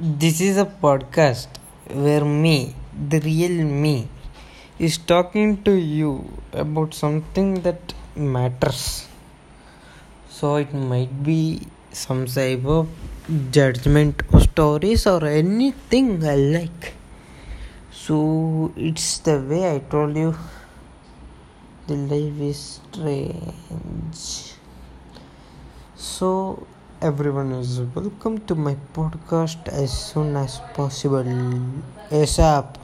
This 0.00 0.40
is 0.40 0.56
a 0.56 0.64
podcast 0.64 1.48
where 1.90 2.24
me, 2.24 2.72
the 3.08 3.18
real 3.18 3.64
me, 3.64 4.08
is 4.78 4.96
talking 4.96 5.60
to 5.64 5.72
you 5.72 6.24
about 6.52 6.94
something 6.94 7.62
that 7.62 7.94
matters. 8.14 9.08
So 10.30 10.54
it 10.54 10.72
might 10.72 11.24
be 11.24 11.66
some 11.90 12.26
type 12.26 12.64
of 12.64 12.88
judgment 13.50 14.22
or 14.32 14.38
stories 14.38 15.04
or 15.04 15.24
anything 15.24 16.24
I 16.24 16.36
like. 16.36 16.94
So 17.90 18.72
it's 18.76 19.18
the 19.18 19.40
way 19.40 19.74
I 19.74 19.80
told 19.80 20.16
you 20.16 20.36
the 21.88 21.96
life 21.96 22.40
is 22.40 22.80
strange. 22.92 24.54
So 25.96 26.66
everyone 27.00 27.52
is 27.52 27.80
welcome 27.94 28.40
to 28.46 28.56
my 28.56 28.74
podcast 28.92 29.68
as 29.68 29.92
soon 29.92 30.34
as 30.34 30.58
possible. 30.74 31.22
ASAP. 32.10 32.77